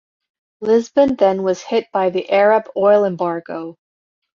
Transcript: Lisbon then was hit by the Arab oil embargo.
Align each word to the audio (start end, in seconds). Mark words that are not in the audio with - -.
Lisbon 0.61 1.15
then 1.15 1.43
was 1.43 1.61
hit 1.61 1.85
by 1.93 2.09
the 2.09 2.27
Arab 2.31 2.65
oil 2.75 3.05
embargo. 3.05 3.75